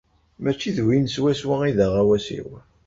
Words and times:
Mačči 0.43 0.71
d 0.77 0.79
win 0.85 1.05
swaswa 1.13 1.57
i 1.69 1.71
d 1.77 1.79
aɣawas-iw. 1.85 2.49